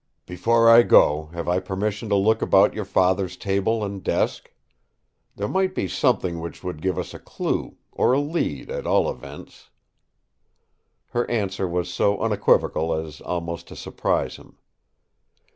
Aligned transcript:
"Before 0.25 0.67
I 0.67 0.81
go 0.81 1.27
have 1.33 1.47
I 1.47 1.59
permission 1.59 2.09
to 2.09 2.15
look 2.15 2.41
about 2.41 2.73
your 2.73 2.85
Father's 2.85 3.37
table 3.37 3.83
and 3.83 4.03
desk? 4.03 4.51
There 5.35 5.47
might 5.47 5.75
be 5.75 5.87
something 5.87 6.39
which 6.39 6.63
would 6.63 6.81
give 6.81 6.97
us 6.97 7.13
a 7.13 7.19
clue—or 7.19 8.11
a 8.11 8.19
lead 8.19 8.71
at 8.71 8.87
all 8.87 9.07
events." 9.11 9.69
Her 11.11 11.29
answer 11.29 11.67
was 11.67 11.93
so 11.93 12.19
unequivocal 12.19 12.95
as 12.95 13.21
almost 13.21 13.67
to 13.67 13.75
surprise 13.75 14.37
him. 14.37 14.57